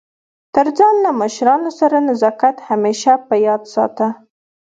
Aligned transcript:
تر 0.55 0.67
ځان 0.77 0.95
له 1.05 1.11
مشرانو 1.21 1.71
سره 1.79 1.97
نزاکت 2.09 2.55
همېشه 2.69 3.13
په 3.27 3.35
یاد 3.47 3.63
ساته! 3.73 4.07